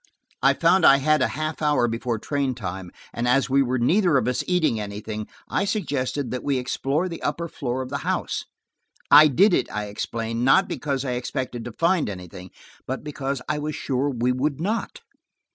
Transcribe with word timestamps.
I 0.41 0.55
found 0.55 0.83
I 0.83 0.97
had 0.97 1.21
a 1.21 1.27
half 1.37 1.61
hour 1.61 1.87
before 1.87 2.17
train 2.17 2.55
time, 2.55 2.89
and 3.13 3.27
as 3.27 3.51
we 3.51 3.61
were 3.61 3.77
neither 3.77 4.17
of 4.17 4.27
us 4.27 4.43
eating 4.47 4.79
anything, 4.79 5.27
I 5.47 5.63
suggested 5.63 6.31
that 6.31 6.43
we 6.43 6.57
explore 6.57 7.07
the 7.07 7.21
upper 7.21 7.47
floor 7.47 7.83
of 7.83 7.89
the 7.91 7.99
house. 7.99 8.45
I 9.11 9.27
did 9.27 9.53
it, 9.53 9.71
I 9.71 9.85
explained, 9.85 10.43
not 10.43 10.67
because 10.67 11.05
I 11.05 11.11
expected 11.11 11.63
to 11.65 11.71
find 11.71 12.09
anything, 12.09 12.49
but 12.87 13.03
because 13.03 13.43
I 13.47 13.59
was 13.59 13.75
sure 13.75 14.09
we 14.09 14.31
would 14.31 14.59
not. 14.59 15.01